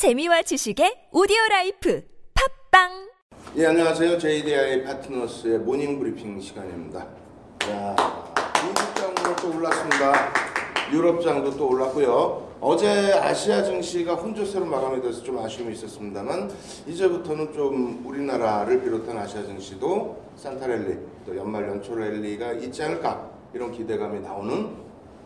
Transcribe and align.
재미와 0.00 0.40
지식의 0.40 1.12
오디오 1.12 1.36
life 1.50 2.02
팟빵 2.70 3.10
예, 3.56 3.66
안녕하세요. 3.66 4.16
JDI 4.16 4.82
파트너스의 4.84 5.58
모닝 5.58 5.98
브리핑 5.98 6.40
시간입니다. 6.40 7.06
자, 7.58 7.96
미국장으로 8.64 9.36
또 9.36 9.58
올랐습니다. 9.58 10.32
유럽장도 10.90 11.54
또 11.54 11.68
올랐고요. 11.68 12.56
어제 12.62 13.12
아시아 13.12 13.62
증시가 13.62 14.14
혼조세로 14.14 14.64
마감이 14.64 15.02
돼서 15.02 15.22
좀 15.22 15.38
아쉬움이 15.38 15.74
있었습니다만 15.74 16.50
이제부터는 16.86 17.52
좀 17.52 18.02
우리나라를 18.06 18.82
비롯한 18.82 19.18
아시아 19.18 19.42
증시도 19.42 20.18
산타랠리 20.34 20.98
또 21.26 21.36
연말 21.36 21.68
연초 21.68 21.94
랠리가 21.94 22.52
있지 22.52 22.82
않을까 22.82 23.30
이런 23.52 23.70
기대감이 23.70 24.20
나오는 24.20 24.70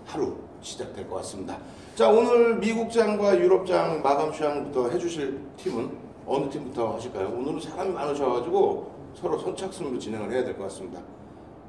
하루 0.04 0.36
시작될 0.68 1.08
것 1.08 1.16
같습니다. 1.16 1.58
자 1.94 2.08
오늘 2.08 2.56
미국장과 2.56 3.38
유럽장 3.38 4.02
마감 4.02 4.32
시황부터 4.32 4.88
해주실 4.90 5.38
팀은 5.58 5.90
어느 6.26 6.48
팀부터 6.50 6.94
하실까요? 6.94 7.28
오늘은 7.28 7.60
사람이 7.60 7.92
많으셔가지고 7.92 8.90
서로 9.14 9.38
선착순으로 9.38 9.98
진행을 9.98 10.30
해야 10.32 10.42
될 10.44 10.56
것 10.56 10.64
같습니다. 10.64 11.00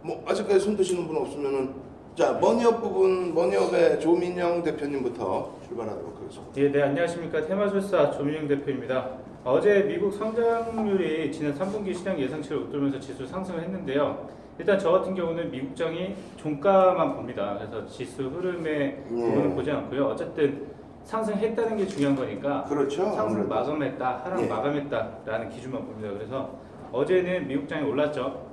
뭐 0.01 0.23
아직까지 0.25 0.59
손 0.59 0.75
드시는 0.77 1.07
분 1.07 1.17
없으면은 1.17 1.73
자 2.15 2.31
머니업 2.39 2.81
부분 2.81 3.33
머니업의 3.35 3.99
조민영 3.99 4.63
대표님부터 4.63 5.51
출발하도록 5.67 6.15
하겠습니다. 6.21 6.53
예, 6.57 6.71
네, 6.71 6.81
안녕하십니까. 6.83 7.45
테마술사 7.45 8.11
조민영 8.11 8.47
대표입니다. 8.47 9.09
어제 9.43 9.81
미국 9.87 10.13
성장률이 10.13 11.31
지난 11.31 11.53
3분기 11.53 11.93
시장 11.93 12.17
예상치를 12.19 12.57
웃돌면서 12.63 12.99
지수 12.99 13.27
상승을 13.27 13.61
했는데요. 13.63 14.27
일단 14.57 14.79
저 14.79 14.91
같은 14.91 15.13
경우는 15.13 15.51
미국장이 15.51 16.15
종가만 16.37 17.15
봅니다. 17.15 17.55
그래서 17.57 17.85
지수 17.85 18.27
흐름의 18.27 19.03
부분은 19.09 19.55
보지 19.55 19.69
않고요. 19.71 20.05
어쨌든 20.07 20.67
상승했다는 21.03 21.77
게 21.77 21.85
중요한 21.85 22.15
거니까 22.15 22.63
그렇죠. 22.63 23.03
상승 23.11 23.19
아무래도. 23.41 23.49
마감했다, 23.49 24.21
하락 24.23 24.41
예. 24.41 24.47
마감했다라는 24.47 25.49
기준만 25.49 25.85
봅니다. 25.85 26.13
그래서 26.13 26.49
어제는 26.91 27.47
미국장이 27.47 27.87
올랐죠. 27.87 28.45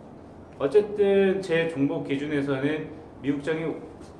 어쨌든 0.58 1.40
제 1.40 1.68
종목 1.68 2.06
기준에서는 2.06 2.88
미국장이 3.22 3.74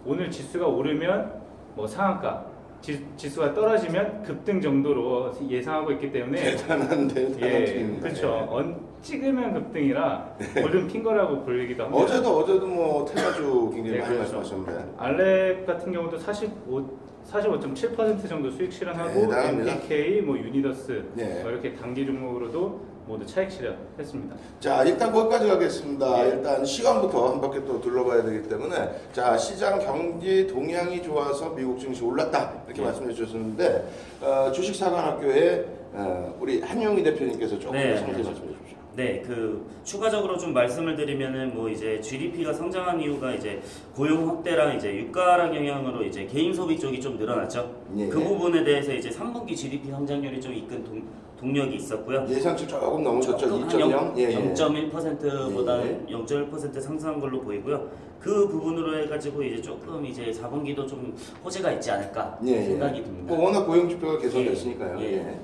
오늘 0.07 0.31
지수가 0.31 0.67
오르면 0.67 1.43
뭐 1.75 1.87
상한가, 1.87 2.47
지, 2.83 3.07
지수가 3.17 3.55
떨어지면 3.55 4.25
급등 4.25 4.61
정도로 4.61 5.33
예상하고 5.49 5.93
있기 5.93 6.11
때문에 6.11 6.57
대단한데 6.57 7.37
예. 7.41 8.01
그렇죠. 8.01 8.47
언, 8.51 8.77
찍으면 9.01 9.55
급등이라 9.55 10.37
골든 10.55 10.89
핑거라고 10.89 11.45
불리기도 11.45 11.85
합니다. 11.85 12.05
어제도 12.05 12.39
어제도 12.39 12.67
뭐 12.67 13.05
테마주 13.05 13.71
굉장히 13.73 13.99
네, 13.99 14.03
많이 14.03 14.15
그렇죠. 14.17 14.37
말씀하셨는데 14.37 14.95
알렙 14.99 15.67
같은 15.67 15.93
경우도 15.93 16.19
45 16.19 17.13
45.7% 17.31 18.29
정도 18.29 18.51
수익 18.51 18.73
실현하고 18.73 19.21
대단합니다. 19.21 19.73
MPK, 19.75 20.23
뭐 20.23 20.37
유니더스 20.37 21.05
네. 21.15 21.41
뭐 21.43 21.53
이렇게 21.53 21.73
단기 21.75 22.05
종목으로도 22.05 22.81
모두 23.07 23.27
차익 23.27 23.51
실현했습니다. 23.51 24.37
자 24.61 24.85
일단 24.85 25.13
거기까지 25.13 25.49
가겠습니다. 25.49 26.25
예. 26.25 26.29
일단 26.31 26.65
시간부터 26.65 27.33
한 27.33 27.41
바퀴 27.41 27.65
또 27.67 27.81
둘러봐야 27.81 28.23
되기 28.23 28.49
때문에 28.49 29.01
자 29.13 29.37
시장 29.37 29.79
경기 29.81 30.47
동향이 30.47 31.03
좋아서 31.03 31.51
미국 31.51 31.79
증시 31.79 32.03
올랐다 32.05 32.63
이렇게 32.67 32.83
예. 32.83 32.87
말씀해 32.87 33.13
주셨는데 33.13 33.89
어, 34.21 34.53
주식사관학교의 34.53 35.67
어, 35.95 36.37
우리 36.41 36.61
한영희 36.63 37.03
대표님께서 37.03 37.59
조금 37.59 37.77
네. 37.77 37.91
말씀해 37.91 38.17
주십시오. 38.17 38.45
네, 38.95 39.23
그 39.27 39.67
추가적으로 39.85 40.37
좀 40.37 40.53
말씀을 40.53 40.95
드리면은 40.97 41.55
뭐 41.55 41.69
이제 41.69 41.99
GDP가 42.01 42.53
성장한 42.53 43.01
이유가 43.01 43.33
이제 43.33 43.61
고용 43.95 44.29
확대랑 44.29 44.77
이제 44.77 44.95
유가랑 44.95 45.55
영향으로 45.57 46.05
이제 46.05 46.27
개인 46.27 46.53
소비 46.53 46.79
쪽이 46.79 47.01
좀 47.01 47.17
늘어났죠. 47.17 47.75
예. 47.97 48.09
그 48.09 48.23
부분에 48.23 48.63
대해서 48.63 48.93
이제 48.93 49.09
3분기 49.09 49.57
GDP 49.57 49.91
성장률이 49.91 50.41
좀 50.41 50.53
이끈 50.53 50.85
동, 50.85 51.03
동력이 51.39 51.77
있었고요. 51.77 52.27
예상치 52.29 52.69
조금 52.69 53.07
한 53.07 53.21
2.0? 53.21 54.19
예, 54.19 54.23
예. 54.31 54.55
0.1%보다는 54.55 56.07
0.1% 56.07 56.81
상승한 56.81 57.19
걸로 57.19 57.41
보이고요. 57.41 57.91
그 58.21 58.47
부분으로 58.47 58.99
해가지고 58.99 59.43
이제 59.43 59.61
조금 59.61 60.05
이제 60.05 60.31
4분기도 60.31 60.87
좀 60.87 61.17
호재가 61.43 61.73
있지 61.73 61.91
않을까 61.91 62.39
예, 62.47 62.59
예. 62.59 62.63
생각이 62.63 63.03
듭니다. 63.03 63.35
뭐 63.35 63.47
워낙 63.47 63.65
고용 63.65 63.89
지표가 63.89 64.19
개선됐으니까요. 64.19 65.01
예. 65.01 65.13
예. 65.15 65.37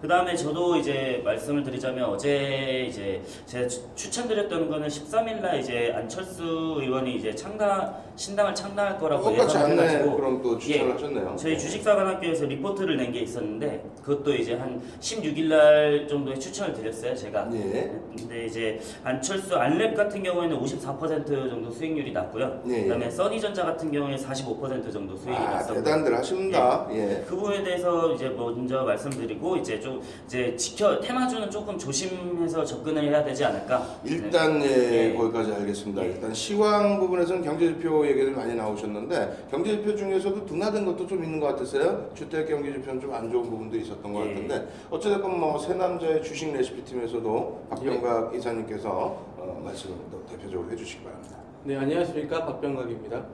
그 0.00 0.06
다음에 0.06 0.36
저도 0.36 0.76
이제 0.76 1.22
말씀을 1.24 1.62
드리자면 1.62 2.04
어제 2.10 2.84
이제 2.88 3.22
제가 3.46 3.66
추- 3.66 3.80
추천드렸던 3.94 4.68
거는 4.68 4.88
13일날 4.88 5.58
이제 5.58 5.92
안철수 5.96 6.44
의원이 6.78 7.16
이제 7.16 7.34
창당 7.34 7.96
신당을 8.14 8.54
창당할 8.54 8.98
거라고 8.98 9.24
똑같이 9.30 9.56
안내 9.58 9.72
예상해가지고 9.82 10.16
그럼 10.16 10.42
또 10.42 10.58
추천을 10.58 10.88
예, 10.88 10.92
하셨네요. 10.92 11.36
저희 11.38 11.52
예. 11.52 11.58
주식사관학교에서 11.58 12.44
리포트를 12.46 12.96
낸 12.96 13.06
게 13.12 13.20
있었는데 13.20 13.84
그것도 14.02 14.34
이제 14.34 14.54
한 14.54 14.82
16일날 15.00 16.08
정도에 16.08 16.34
추천을 16.38 16.72
드렸어요 16.74 17.14
제가. 17.14 17.48
예. 17.54 17.92
근데 18.18 18.46
이제 18.46 18.80
안철수 19.04 19.54
안랩 19.54 19.94
같은 19.96 20.22
경우에는 20.22 20.58
54% 20.60 21.26
정도 21.26 21.70
수익률이 21.70 22.12
났고요. 22.12 22.62
예, 22.68 22.78
예. 22.78 22.82
그다음에 22.82 23.08
써니전자 23.10 23.64
같은 23.64 23.90
경우에 23.92 24.16
45% 24.16 24.92
정도 24.92 25.16
수익이 25.16 25.36
아, 25.36 25.50
났었고. 25.52 25.74
대단들 25.82 26.14
하십니다. 26.16 26.86
예. 26.92 27.24
그 27.26 27.36
부분에 27.36 27.62
대해서 27.62 28.12
이제 28.12 28.28
먼저 28.28 28.82
말씀드리고 28.82 29.56
이제 29.56 29.78
좀 29.78 29.85
이제 30.26 30.54
지켜 30.56 31.00
테마주는 31.00 31.50
조금 31.50 31.78
조심해서 31.78 32.64
접근을 32.64 33.04
해야 33.04 33.24
되지 33.24 33.44
않을까. 33.44 33.98
일단 34.04 34.62
예, 34.62 35.10
예. 35.10 35.14
거기까지 35.14 35.52
알겠습니다. 35.52 36.02
예. 36.04 36.08
일단 36.10 36.32
시황 36.34 37.00
부분에서는 37.00 37.42
경제지표 37.42 38.06
얘기들 38.06 38.32
많이 38.32 38.54
나오셨는데 38.54 39.46
경제지표 39.50 39.96
중에서도 39.96 40.46
둔화된 40.46 40.84
것도 40.84 41.06
좀 41.06 41.24
있는 41.24 41.40
것 41.40 41.46
같았어요. 41.48 42.10
주택 42.14 42.48
경제지표는 42.48 43.00
좀 43.00 43.16
안 43.16 43.30
좋은 43.30 43.44
부분도 43.48 43.76
있었던 43.78 44.12
것 44.12 44.26
예. 44.26 44.34
같은데 44.34 44.68
어찌됐건 44.90 45.40
뭐 45.40 45.58
새남자의 45.58 46.22
주식 46.22 46.52
레시피 46.52 46.84
팀에서도 46.84 47.66
박병각 47.70 48.34
이사님께서 48.34 48.90
어, 49.38 49.62
말씀을 49.64 49.96
또 50.10 50.22
대표적으로 50.26 50.70
해주시기 50.70 51.02
바랍니다. 51.04 51.36
네 51.64 51.76
안녕하십니까 51.76 52.44
박병각입니다. 52.44 53.24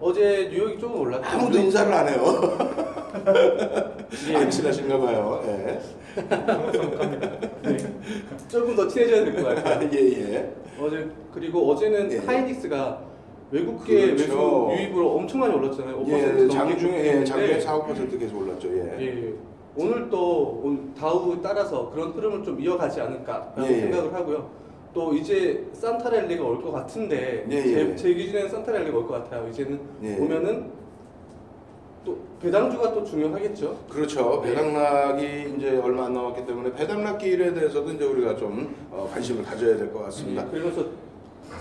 어제 0.00 0.48
뉴욕이 0.52 0.78
조금 0.78 1.00
올랐죠. 1.00 1.24
아무도 1.28 1.50
뉴욕- 1.52 1.64
인사를 1.64 1.92
안 1.92 2.08
해요. 2.08 2.22
예, 4.30 4.36
안 4.36 4.50
친하신가 4.50 4.98
봐요. 4.98 5.42
예. 5.46 5.80
네. 7.62 7.76
조금 8.48 8.76
더 8.76 8.86
친해져야 8.88 9.24
될 9.24 9.34
것 9.42 9.54
같아요. 9.54 9.88
예, 9.92 9.98
예. 10.34 10.52
어제 10.80 11.08
그리고 11.32 11.70
어제는 11.70 12.12
예. 12.12 12.18
하이닉스가 12.18 13.02
외국계 13.50 14.14
그렇죠. 14.16 14.68
매수 14.68 14.82
유입으로 14.82 15.10
엄청나게 15.16 15.54
올랐잖아요. 15.54 16.04
5% 16.04 16.08
예, 16.08 16.26
넘게 16.26 16.48
장중에 16.48 16.98
예, 17.20 17.24
장중에 17.24 17.52
네. 17.54 17.60
4, 17.60 17.78
5% 17.80 18.18
계속 18.18 18.38
올랐죠. 18.42 18.68
예. 18.76 18.96
예. 19.00 19.32
오늘 19.78 20.08
또 20.10 20.60
온- 20.64 20.94
다우 20.98 21.40
따라서 21.42 21.90
그런 21.90 22.10
흐름을 22.10 22.42
좀 22.44 22.60
이어가지 22.60 23.00
않을까라고 23.00 23.62
예, 23.62 23.72
예. 23.76 23.80
생각을 23.82 24.12
하고요. 24.12 24.50
또 24.94 25.12
이제 25.14 25.64
산타랠리가 25.74 26.42
올 26.44 26.62
것 26.62 26.72
같은데 26.72 27.44
예, 27.50 27.56
예. 27.56 27.62
제, 27.62 27.96
제 27.96 28.14
기준에는 28.14 28.48
산타랠리가 28.50 28.96
올 28.98 29.06
것 29.06 29.14
같아요. 29.24 29.48
이제는 29.50 29.80
예. 30.02 30.16
보면은 30.16 30.70
또 32.04 32.16
배당주가 32.40 32.92
또 32.94 33.04
중요하겠죠. 33.04 33.76
그렇죠. 33.90 34.40
네. 34.44 34.50
배당락이 34.50 35.54
이제 35.56 35.76
얼마 35.82 36.06
안 36.06 36.14
남았기 36.14 36.46
때문에 36.46 36.72
배당락 36.72 37.18
길에 37.18 37.52
대해서도 37.52 37.92
이제 37.92 38.04
우리가 38.04 38.36
좀 38.36 38.74
어, 38.90 39.08
관심을 39.12 39.42
가져야 39.44 39.76
될 39.76 39.92
것 39.92 40.04
같습니다. 40.04 40.44
예, 40.46 40.50
그러면서 40.50 40.86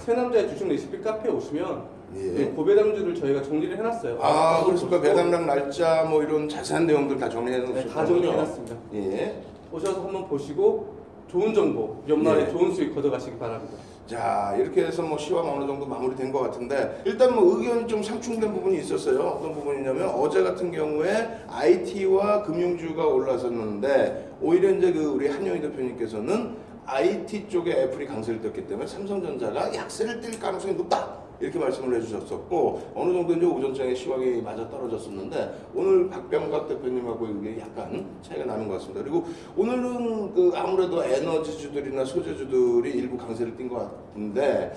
새남자의 0.05 0.49
주식 0.49 0.67
레시피 0.67 1.01
카페에 1.01 1.31
오시면 1.31 1.83
예. 2.15 2.39
예, 2.41 2.45
고배당주를 2.45 3.15
저희가 3.15 3.41
정리를 3.41 3.75
해놨어요. 3.77 4.19
아, 4.21 4.63
그렇습니까? 4.63 5.01
배당락 5.01 5.45
날짜 5.45 6.03
뭐 6.09 6.23
이런 6.23 6.47
자세한 6.47 6.85
내용들 6.85 7.17
다 7.17 7.27
정리해 7.27 7.57
놓으셨죠? 7.57 7.87
네, 7.87 7.93
다 7.93 8.05
정리해 8.05 8.35
놨습니다. 8.35 8.75
예. 8.93 9.41
오셔서 9.71 10.03
한번 10.03 10.27
보시고 10.27 10.94
좋은 11.27 11.53
정보, 11.53 12.03
연말에 12.07 12.43
예. 12.43 12.51
좋은 12.51 12.71
수익 12.71 12.93
거둬가시기 12.93 13.37
바랍니다. 13.37 13.77
자, 14.07 14.55
이렇게 14.59 14.85
해서 14.85 15.01
뭐 15.01 15.17
시황 15.17 15.47
어느 15.49 15.65
정도 15.65 15.85
마무리된 15.85 16.31
것 16.31 16.39
같은데 16.39 17.01
일단 17.05 17.33
뭐 17.33 17.57
의견이 17.57 17.87
좀 17.87 18.03
상충된 18.03 18.53
부분이 18.53 18.77
있었어요. 18.77 19.19
어떤 19.19 19.53
부분이냐면 19.53 20.09
어제 20.09 20.43
같은 20.43 20.71
경우에 20.71 21.39
IT와 21.47 22.43
금융주가 22.43 23.05
올라섰는데 23.07 24.37
오히려 24.41 24.69
이제 24.69 24.93
그 24.93 25.03
우리 25.05 25.27
한영희 25.27 25.59
대표님께서는 25.61 26.55
IT 26.85 27.49
쪽에 27.49 27.71
애플이 27.71 28.05
강세를 28.05 28.41
떴기 28.41 28.67
때문에 28.67 28.85
삼성전자가 28.85 29.73
약세를 29.73 30.21
띨 30.21 30.39
가능성이 30.39 30.75
높다. 30.75 31.14
이렇게 31.39 31.59
말씀을 31.59 31.97
해주셨었고 31.97 32.91
어느 32.95 33.13
정도 33.13 33.33
이제 33.33 33.45
오전장에 33.45 33.93
시황이 33.93 34.41
맞아 34.41 34.67
떨어졌었는데 34.69 35.69
오늘 35.73 36.09
박병각 36.09 36.67
대표님하고 36.67 37.27
이게 37.27 37.59
약간 37.59 38.05
차이가 38.21 38.45
나는 38.45 38.67
것 38.67 38.75
같습니다. 38.75 39.01
그리고 39.01 39.25
오늘은 39.57 40.33
그 40.33 40.51
아무래도 40.55 41.03
에너지주들이나 41.03 42.05
소재주들이 42.05 42.91
일부 42.91 43.17
강세를 43.17 43.55
띈 43.57 43.69
것 43.69 43.77
같은데 43.79 44.73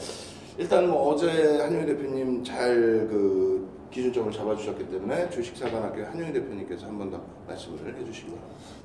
일단 0.56 0.88
뭐 0.88 1.12
어제 1.14 1.58
한영희 1.60 1.86
대표님 1.86 2.42
잘그 2.42 3.68
기준점을 3.90 4.30
잡아주셨기 4.32 4.88
때문에 4.90 5.30
주식사관학교 5.30 6.02
한영희 6.04 6.32
대표님께서 6.32 6.86
한 6.86 6.98
번 6.98 7.10
더 7.10 7.20
말씀을 7.46 7.78
바랍니다. 7.78 8.10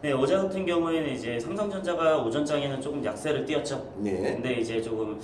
네, 0.02 0.12
어제 0.14 0.36
같은 0.36 0.66
경우에는 0.66 1.10
이제 1.14 1.40
삼성전자가 1.40 2.20
오전장에는 2.24 2.80
조금 2.80 3.04
약세를 3.04 3.46
띄었죠. 3.46 3.94
네. 3.98 4.36
근데 4.36 4.54
이제 4.56 4.82
조금 4.82 5.20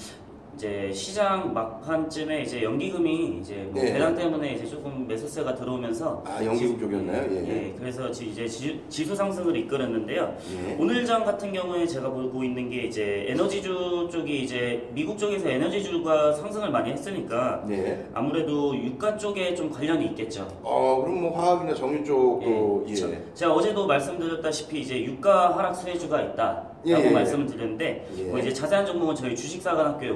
이제 0.56 0.92
시장 0.92 1.54
막판쯤에 1.54 2.42
이제 2.42 2.64
연기금이 2.64 3.38
이제 3.40 3.70
뭐 3.72 3.82
예. 3.82 3.94
배당 3.94 4.14
때문에 4.16 4.54
이제 4.56 4.66
조금 4.66 5.08
매수세가 5.08 5.56
들어오면서 5.56 6.22
아, 6.28 6.44
연기금 6.44 6.74
지- 6.76 6.80
쪽이었나요? 6.82 7.26
예. 7.32 7.48
예, 7.48 7.74
그래서 7.78 8.12
지- 8.12 8.30
이제 8.30 8.46
지, 8.46 8.82
지수 8.90 9.16
상승을 9.16 9.56
이끌었는데요. 9.56 10.36
예. 10.68 10.76
오늘장 10.78 11.24
같은 11.24 11.54
경우에 11.54 11.88
제가 11.88 12.10
보고 12.10 12.44
있는 12.44 12.70
게 12.70 12.84
이제 12.84 13.26
에너지주 13.30 14.10
쪽이 14.12 14.44
이제 14.44 14.90
미국 14.94 15.18
쪽에서 15.18 15.48
에너지주가 15.50 16.34
상승을 16.34 16.70
많이 16.72 16.92
했으니까 16.92 17.64
예. 17.70 18.06
아무래도 18.14 18.76
유가 18.76 19.16
쪽에 19.18 19.56
좀 19.56 19.70
관련이 19.72 20.08
있겠죠. 20.08 20.46
어, 20.64 21.02
그럼 21.02 21.22
뭐 21.22 21.38
화학이나 21.40 21.74
정유 21.74 22.04
쪽도 22.04 22.86
예. 22.90 22.96
저- 22.96 23.08
제가 23.34 23.54
어제도 23.54 23.88
말씀드렸다시피 23.88 24.82
이제 24.82 25.02
유가 25.04 25.56
하락 25.58 25.74
수혜주가 25.74 26.22
있다라고 26.22 26.69
예, 26.86 26.94
예, 26.94 27.06
예. 27.06 27.10
말씀을 27.10 27.46
드렸는데 27.46 28.08
예. 28.18 28.24
뭐 28.24 28.40
이제 28.40 28.54
자세한 28.54 28.86
정보는 28.86 29.16
저희 29.16 29.36
주식사관학교에 29.36 30.10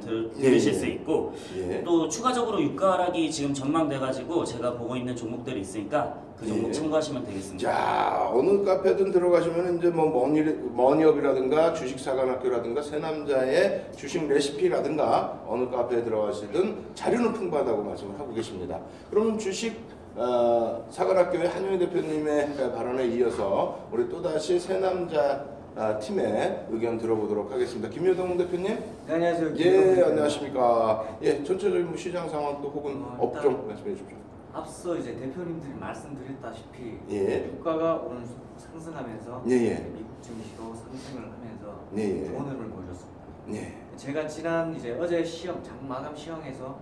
들, 0.00 0.30
들으실 0.32 0.72
예, 0.72 0.74
예. 0.74 0.78
수 0.78 0.86
있고 0.86 1.32
예. 1.56 1.82
또 1.84 2.08
추가적으로 2.08 2.60
유가 2.60 2.94
하락이 2.94 3.30
지금 3.30 3.54
전망돼가지고 3.54 4.44
제가 4.44 4.74
보고 4.74 4.96
있는 4.96 5.14
종목들이 5.14 5.60
있으니까 5.60 6.18
그 6.36 6.46
종목 6.46 6.68
예. 6.68 6.72
참고하시면 6.72 7.24
되겠습니다. 7.26 7.70
자, 7.70 8.30
어느 8.32 8.64
카페든 8.64 9.12
들어가시면 9.12 9.78
이제 9.78 9.90
뭐 9.90 10.06
머니, 10.08 10.42
머니업이라든가 10.42 11.74
주식사관학교라든가 11.74 12.82
새남자의 12.82 13.90
주식 13.96 14.26
레시피라든가 14.26 15.44
어느 15.46 15.70
카페에 15.70 16.02
들어가시든 16.02 16.76
자료는 16.94 17.32
풍부하다고 17.34 17.84
말씀을 17.84 18.18
하고 18.18 18.34
계십니다. 18.34 18.80
그러면 19.10 19.38
주식 19.38 19.76
어, 20.16 20.84
사관학교의 20.90 21.46
한용희 21.48 21.78
대표님의 21.78 22.56
발언에 22.74 23.06
이어서 23.06 23.88
우리 23.92 24.08
또다시 24.08 24.58
새남자 24.58 25.59
아, 25.80 25.98
팀의 25.98 26.66
의견 26.68 26.98
들어보도록 26.98 27.50
하겠습니다. 27.50 27.88
김효동 27.88 28.36
대표님. 28.36 28.66
네, 29.06 29.14
안녕하세요. 29.14 29.48
예, 29.48 29.54
김동훈입니다. 29.54 30.06
안녕하십니까. 30.08 31.18
예, 31.22 31.42
전체적인 31.42 31.86
뭐 31.86 31.96
시장 31.96 32.28
상황 32.28 32.60
또 32.60 32.68
혹은 32.68 33.02
어, 33.02 33.16
업종 33.18 33.66
말씀해 33.66 33.92
주십시오. 33.92 34.18
앞서 34.52 34.98
이제 34.98 35.16
대표님들이 35.16 35.72
말씀드렸다시피 35.80 36.98
예. 37.12 37.46
유가가 37.46 37.94
오늘 37.94 38.24
상승하면서 38.58 39.44
예, 39.48 39.52
예. 39.54 39.90
미국 39.94 40.20
증시도 40.20 40.74
상승을 40.74 41.22
하면서 41.22 41.80
예, 41.96 42.02
예. 42.02 42.26
좋은 42.26 42.40
흐름을 42.40 42.68
보여줬습니다. 42.68 43.20
예. 43.54 43.74
제가 43.96 44.28
지난 44.28 44.76
이제 44.76 44.98
어제 45.00 45.24
시험 45.24 45.62
장 45.62 45.88
마감 45.88 46.14
시황에서 46.14 46.78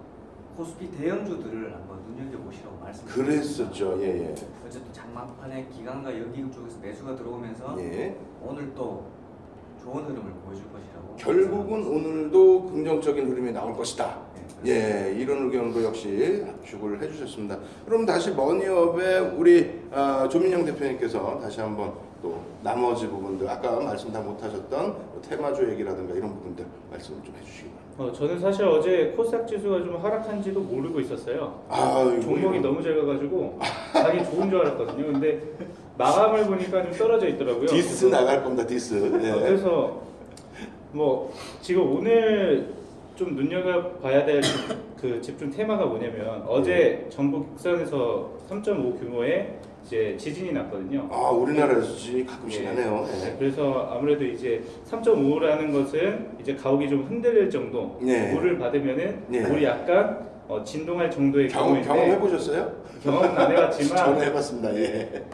코스피 0.59 0.91
대형주들을 0.91 1.73
한번 1.73 2.01
눈여겨 2.09 2.43
보시라고 2.43 2.79
말씀드렸습니다. 2.79 3.15
그랬었죠. 3.15 3.99
예, 4.03 4.25
예. 4.25 4.35
또 4.35 4.93
장막판에 4.93 5.69
기관과 5.73 6.19
연기금 6.19 6.51
쪽에서 6.51 6.79
매수가 6.83 7.15
들어오면서 7.15 7.77
예. 7.79 8.17
오늘 8.43 8.75
또 8.75 9.07
좋은 9.81 10.03
흐름을 10.03 10.33
보여줄 10.45 10.65
것이라고. 10.73 11.15
결국은 11.17 11.87
오늘도 11.87 12.67
긍정적인 12.73 13.31
흐름이 13.31 13.53
나올 13.53 13.77
것이다. 13.77 14.19
네, 14.65 15.13
예, 15.13 15.15
이런 15.15 15.45
의견도 15.45 15.85
역시 15.85 16.45
압축을 16.49 17.01
해주셨습니다. 17.03 17.57
그럼 17.87 18.05
다시 18.05 18.33
머니업의 18.33 19.37
우리 19.37 19.83
아, 19.93 20.29
조민영 20.29 20.65
대표님께서 20.65 21.39
다시 21.41 21.61
한번 21.61 21.95
또 22.23 22.41
나머지 22.63 23.07
부분들 23.07 23.49
아까 23.49 23.79
말씀 23.81 24.13
다 24.13 24.21
못하셨던 24.21 24.87
뭐 24.93 25.21
테마주 25.29 25.71
얘기라든가 25.71 26.15
이런 26.15 26.35
부분들 26.35 26.67
말씀을 26.91 27.23
좀 27.25 27.35
해주시기 27.41 27.69
바랍니다. 27.71 27.89
어, 27.99 28.13
저는 28.13 28.41
사실 28.41 28.65
어제 28.65 29.13
코스닥 29.17 29.47
지수가 29.47 29.79
좀 29.79 29.97
하락한지도 30.03 30.61
모르고 30.61 31.01
있었어요. 31.01 31.61
아, 31.69 32.05
종목이 32.23 32.61
너무 32.61 32.83
잘 32.83 32.97
가가지고 32.99 33.59
가기 33.93 34.25
좋은 34.25 34.51
줄 34.51 34.61
알았거든요. 34.61 35.13
근데 35.13 35.43
마감을 35.97 36.45
보니까 36.47 36.83
좀 36.85 36.93
떨어져 36.93 37.29
있더라고요. 37.29 37.67
디스 37.67 38.07
나갈 38.07 38.43
겁니다. 38.43 38.67
디스. 38.67 38.95
어, 38.95 39.19
예. 39.19 39.41
그래서 39.47 40.01
뭐 40.93 41.33
지금 41.61 41.97
오늘 41.97 42.73
좀 43.17 43.35
눈여겨 43.35 43.91
봐야 44.01 44.25
될 44.25 44.41
그 45.01 45.21
집중 45.21 45.49
테마가 45.49 45.87
뭐냐면 45.87 46.43
어제 46.49 47.07
전북 47.09 47.53
익산에서 47.55 48.31
3.5 48.51 48.99
규모의 48.99 49.61
이제 49.89 50.15
지진이 50.19 50.53
났거든요. 50.53 51.09
아, 51.11 51.31
우리나라에서 51.31 51.97
지진이 51.97 52.27
가끔씩 52.27 52.61
예. 52.63 52.67
나네요. 52.67 53.07
네, 53.11 53.27
예. 53.31 53.37
그래서 53.39 53.89
아무래도 53.91 54.23
이제 54.23 54.63
3.5라는 54.91 55.73
것은 55.73 56.29
이제 56.39 56.55
가옥이 56.55 56.91
좀 56.91 57.05
흔들릴 57.05 57.49
정도 57.49 57.99
네. 58.03 58.31
물을 58.35 58.59
받으면은 58.59 59.25
네. 59.29 59.41
물이 59.49 59.65
약간 59.65 60.29
어, 60.47 60.63
진동할 60.63 61.11
정도의 61.11 61.49
경험 61.49 61.69
규모인데 61.81 61.89
경험해 61.89 62.19
보셨어요? 62.19 62.71
경험은 63.03 63.31
안 63.31 63.51
해봤지만 63.51 64.21
해봤습니다. 64.21 64.77
예. 64.77 65.25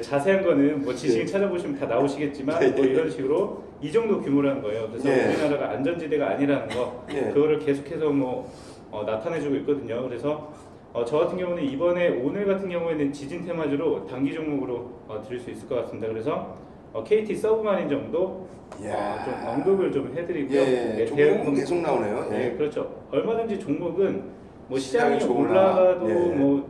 자세한 0.00 0.42
거는 0.42 0.82
뭐 0.82 0.92
지식 0.92 1.20
네. 1.20 1.26
찾아보시면 1.26 1.78
다 1.78 1.86
나오시겠지만 1.86 2.58
네. 2.58 2.70
뭐 2.70 2.84
이런 2.84 3.08
식으로 3.08 3.62
이 3.80 3.92
정도 3.92 4.20
규모라는 4.20 4.60
거예요. 4.60 4.88
그래서 4.88 5.08
네. 5.08 5.28
우리나라가 5.28 5.70
안전지대가 5.70 6.30
아니라는 6.30 6.68
거 6.70 7.04
네. 7.08 7.30
그거를 7.32 7.60
계속해서 7.60 8.10
뭐 8.10 8.50
어, 8.90 9.04
나타내주고 9.04 9.54
있거든요. 9.56 10.02
그래서 10.08 10.52
어, 10.92 11.04
저 11.04 11.18
같은 11.18 11.36
경우는 11.36 11.62
이번에 11.62 12.08
오늘 12.08 12.46
같은 12.46 12.68
경우에는 12.70 13.12
지진 13.12 13.44
테마주로 13.44 14.06
단기 14.06 14.32
종목으로 14.32 14.90
어, 15.08 15.20
드릴 15.22 15.38
수 15.40 15.50
있을 15.50 15.68
것 15.68 15.76
같습니다. 15.82 16.08
그래서 16.08 16.56
어, 16.92 17.02
KT 17.04 17.34
서브마린 17.36 17.88
정도. 17.88 18.46
어, 18.80 19.16
좀 19.24 19.34
언급을 19.46 19.92
좀 19.92 20.12
해드리고요. 20.16 20.58
예, 20.58 20.64
네, 20.64 21.06
종목은 21.06 21.44
대응- 21.44 21.54
계속 21.54 21.76
나오네요. 21.80 22.28
네, 22.30 22.46
예. 22.52 22.56
그렇죠. 22.56 22.90
얼마든지 23.12 23.60
종목은 23.60 24.24
뭐 24.68 24.78
시장이 24.78 25.20
시장이 25.20 25.38
올라가도 25.40 26.10
예. 26.10 26.14
뭐 26.34 26.68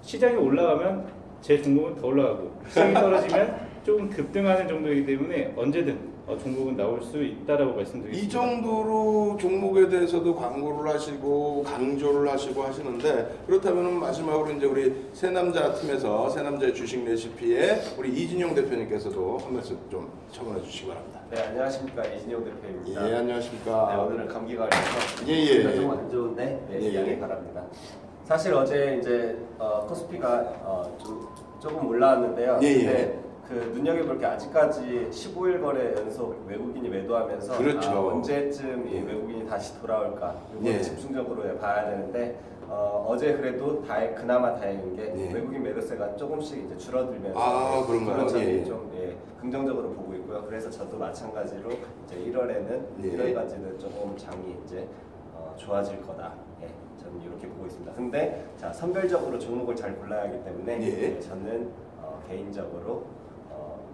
시장이 0.00 0.36
올라가면 0.36 1.06
제 1.42 1.60
종목은 1.60 1.96
더 1.96 2.06
올라가고 2.06 2.50
시장이 2.68 2.94
떨어지면 2.94 3.60
조금 3.84 4.08
급등하는 4.08 4.66
정도이기 4.66 5.04
때문에 5.04 5.52
언제든 5.56 5.92
어, 5.94 6.09
종목은 6.38 6.76
나올 6.76 7.02
수 7.02 7.22
있다라고 7.22 7.72
이 7.72 7.76
말씀드리겠습니다. 7.76 8.32
정도로 8.32 9.36
종목에 9.38 9.88
대해서도 9.88 10.34
광고를 10.34 10.92
하시고 10.92 11.62
강조를 11.64 12.30
하시고 12.30 12.62
하시는데 12.62 13.42
그렇다면 13.46 13.98
마지막으로 14.00 14.50
이제 14.52 14.66
우리 14.66 14.94
새남자 15.12 15.74
팀에서 15.74 16.28
새남자의 16.30 16.74
주식 16.74 17.04
레시피에 17.04 17.80
우리 17.98 18.10
이진용 18.10 18.54
대표님께서도 18.54 19.38
한 19.38 19.54
말씀 19.54 19.78
좀 19.90 20.10
첨언해 20.30 20.62
주시기 20.62 20.88
바랍니다. 20.88 21.20
네 21.30 21.40
안녕하십니까 21.42 22.04
이진용 22.04 22.44
대표입니다. 22.44 23.10
예 23.10 23.14
안녕하십니까. 23.16 23.94
네, 23.94 24.02
오늘은 24.02 24.28
감기가 24.28 24.68
걸려서 24.68 25.28
예, 25.28 25.32
예, 25.32 25.64
예. 25.64 25.76
좀안 25.76 26.10
좋은데 26.10 26.66
네, 26.68 26.78
예, 26.80 26.84
예. 26.84 26.90
이해하기 26.90 27.20
바랍니다. 27.20 27.62
사실 28.24 28.54
어제 28.54 28.98
이제 29.00 29.36
어, 29.58 29.86
코스피가 29.88 30.60
어, 30.62 30.96
좀 31.02 31.28
조금 31.60 31.88
올라왔는데요. 31.88 32.58
예, 32.62 32.66
예. 32.66 33.18
그 33.50 33.72
눈여겨볼 33.74 34.16
게 34.20 34.26
아직까지 34.26 35.08
15일 35.10 35.60
거래 35.60 35.92
연속 35.96 36.40
외국인이 36.46 36.88
매도하면서 36.88 37.58
그렇죠. 37.58 37.90
아, 37.90 38.06
언제쯤 38.06 38.86
이 38.86 39.00
외국인이 39.00 39.44
다시 39.48 39.78
돌아올까 39.80 40.36
이걸 40.60 40.74
예. 40.74 40.80
집중적으로 40.80 41.58
봐야 41.58 41.90
되는데 41.90 42.38
어, 42.68 43.04
어제 43.08 43.32
그래도 43.32 43.82
다행, 43.82 44.14
그나마 44.14 44.54
다행인 44.54 44.94
게 44.94 45.12
예. 45.16 45.32
외국인 45.34 45.64
매도세가 45.64 46.14
조금씩 46.14 46.64
이제 46.64 46.78
줄어들면서 46.78 47.40
아, 47.40 47.84
그런가요? 47.84 48.14
그런 48.14 48.28
점이 48.28 48.44
예. 48.46 48.64
좀 48.64 48.88
예, 48.94 49.16
긍정적으로 49.40 49.90
보고 49.94 50.14
있고요. 50.14 50.44
그래서 50.44 50.70
저도 50.70 50.96
마찬가지로 50.96 51.70
이제 52.04 52.16
1월에는 52.30 52.82
예. 53.02 53.10
1월까지는 53.10 53.80
조금 53.80 54.16
장이 54.16 54.58
이제 54.64 54.86
어, 55.34 55.52
좋아질 55.56 56.00
거다. 56.02 56.34
예, 56.62 56.68
저는 57.02 57.20
이렇게 57.20 57.48
보고 57.48 57.66
있습니다. 57.66 57.92
근데 57.94 58.46
자 58.56 58.72
선별적으로 58.72 59.36
종목을 59.40 59.74
잘 59.74 59.96
골라야 59.96 60.28
하기 60.28 60.44
때문에 60.44 60.80
예. 60.82 61.16
예, 61.16 61.18
저는 61.18 61.68
어, 62.00 62.22
개인적으로 62.28 62.92
어, 62.92 63.19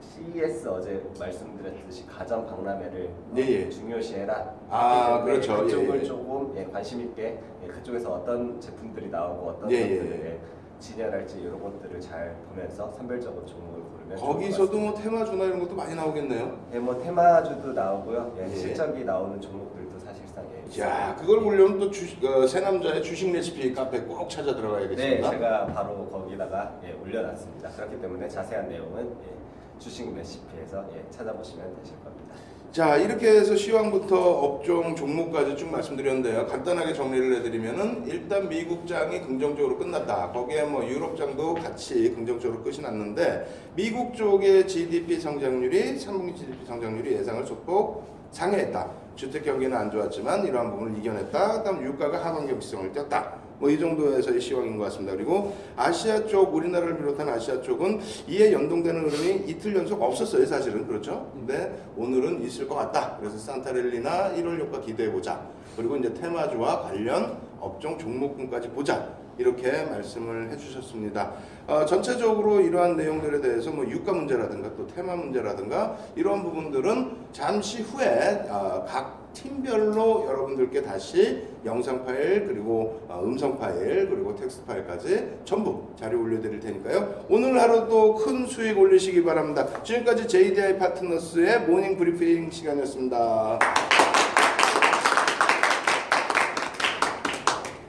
CES 0.00 0.68
어제 0.68 1.02
말씀드렸듯이 1.18 2.06
가전 2.06 2.46
박람회를 2.46 3.10
예, 3.36 3.40
예. 3.40 3.66
어, 3.66 3.70
중요시해라. 3.70 4.54
아, 4.68 5.24
때문에 5.24 5.32
그렇죠. 5.32 5.64
그쪽을 5.64 5.96
예, 5.96 6.00
예. 6.00 6.04
조금 6.04 6.54
예, 6.56 6.64
관심 6.64 7.00
있게 7.02 7.38
예, 7.62 7.66
그쪽에서 7.68 8.14
어떤 8.14 8.60
제품들이 8.60 9.08
나오고 9.08 9.48
어떤 9.50 9.70
예, 9.70 9.76
예, 9.76 9.98
것들을 9.98 10.20
예. 10.20 10.26
예, 10.30 10.40
진열할지 10.78 11.40
이런 11.40 11.62
것들을 11.62 12.00
잘 12.00 12.36
보면서 12.48 12.92
선별적으로 12.92 13.46
종목을 13.46 13.82
고르면 13.82 14.16
좋을 14.16 14.28
것 14.28 14.32
거기서도 14.34 14.78
뭐 14.78 14.90
같습니다. 14.92 15.02
테마주나 15.16 15.44
이런 15.44 15.60
것도 15.60 15.74
많이 15.74 15.94
나오겠네요. 15.94 16.58
예, 16.74 16.78
뭐 16.78 16.98
테마주도 17.02 17.72
나오고요. 17.72 18.34
예, 18.38 18.44
예. 18.44 18.54
실적이 18.54 19.04
나오는 19.04 19.40
종목들도 19.40 19.98
사실상 19.98 20.44
예, 20.52 20.58
야, 20.58 20.62
있습니다. 20.64 21.16
그걸 21.16 21.40
보려면 21.42 21.78
또 21.78 21.90
주식, 21.90 22.22
어, 22.24 22.46
새남자의 22.46 23.02
주식 23.02 23.32
레시피 23.32 23.72
카페 23.72 24.00
꼭 24.00 24.28
찾아 24.28 24.50
네, 24.52 24.56
들어가야겠습니다. 24.56 25.30
제가 25.30 25.66
바로 25.66 26.06
거기다가 26.10 26.78
예, 26.84 26.92
올려놨습니다. 26.92 27.70
그렇기 27.70 28.00
때문에 28.00 28.28
자세한 28.28 28.68
내용은 28.68 29.16
예, 29.24 29.36
주식 29.78 30.14
레시피에서 30.14 30.84
예, 30.94 31.04
찾아보시면 31.10 31.76
되실 31.76 31.96
겁니다. 32.02 32.34
자 32.72 32.96
이렇게 32.96 33.28
해서 33.28 33.56
시황부터 33.56 34.16
업종 34.16 34.94
종목까지 34.94 35.56
쭉 35.56 35.70
말씀드렸는데요. 35.70 36.46
간단하게 36.46 36.92
정리를 36.92 37.36
해드리면은 37.36 38.06
일단 38.06 38.48
미국장이 38.48 39.22
긍정적으로 39.22 39.78
끝났다. 39.78 40.30
거기에 40.32 40.64
뭐 40.64 40.84
유럽장도 40.86 41.54
같이 41.54 42.12
긍정적으로 42.14 42.62
끝이 42.62 42.80
났는데 42.80 43.46
미국 43.74 44.14
쪽의 44.14 44.68
GDP 44.68 45.18
성장률이 45.18 45.96
3분기 45.96 46.36
GDP 46.36 46.66
성장률이 46.66 47.12
예상을 47.14 47.46
소폭 47.46 48.04
상회했다. 48.32 48.90
주택 49.14 49.44
경기는 49.44 49.74
안 49.74 49.90
좋았지만 49.90 50.46
이러한 50.46 50.70
부분을 50.72 50.98
이겨냈다. 50.98 51.62
그다음 51.62 51.82
유가가 51.82 52.22
하반 52.22 52.46
경직성을 52.46 52.92
띄었다. 52.92 53.35
뭐 53.58 53.70
이 53.70 53.78
정도에서의 53.78 54.40
시황인 54.40 54.76
것 54.76 54.84
같습니다. 54.84 55.14
그리고 55.16 55.54
아시아 55.76 56.26
쪽 56.26 56.54
우리나라를 56.54 56.98
비롯한 56.98 57.28
아시아 57.28 57.60
쪽은 57.62 58.00
이에 58.28 58.52
연동되는 58.52 59.08
흐름이 59.08 59.44
이틀 59.48 59.76
연속 59.76 60.00
없었어요, 60.02 60.44
사실은 60.46 60.86
그렇죠. 60.86 61.30
근데 61.34 61.76
오늘은 61.96 62.42
있을 62.42 62.68
것 62.68 62.74
같다. 62.76 63.16
그래서 63.18 63.38
산타랠리나 63.38 64.34
1월 64.36 64.58
효과 64.60 64.80
기대해 64.80 65.10
보자. 65.10 65.46
그리고 65.76 65.96
이제 65.96 66.12
테마주와 66.14 66.82
관련 66.82 67.38
업종 67.60 67.98
종목군까지 67.98 68.68
보자. 68.70 69.08
이렇게 69.38 69.84
말씀을 69.84 70.50
해주셨습니다. 70.50 71.32
어, 71.66 71.84
전체적으로 71.84 72.60
이러한 72.60 72.96
내용들에 72.96 73.40
대해서 73.40 73.70
뭐 73.70 73.84
유가 73.86 74.12
문제라든가 74.12 74.74
또 74.76 74.86
테마 74.86 75.16
문제라든가 75.16 75.96
이러한 76.14 76.42
부분들은 76.42 77.16
잠시 77.32 77.82
후에 77.82 78.46
어, 78.48 78.84
각 78.88 79.26
팀별로 79.36 80.24
여러분들께 80.26 80.82
다시 80.82 81.42
영상 81.64 82.04
파일 82.04 82.46
그리고 82.46 83.02
어, 83.08 83.20
음성 83.22 83.58
파일 83.58 84.08
그리고 84.08 84.34
텍스트 84.34 84.64
파일까지 84.64 85.38
전부 85.44 85.88
자료 85.96 86.22
올려드릴 86.22 86.60
테니까요. 86.60 87.26
오늘 87.28 87.60
하루도 87.60 88.14
큰 88.14 88.46
수익 88.46 88.78
올리시기 88.78 89.22
바랍니다. 89.24 89.66
지금까지 89.82 90.26
JDI 90.26 90.78
파트너스의 90.78 91.66
모닝 91.66 91.96
브리핑 91.98 92.50
시간이었습니다. 92.50 94.05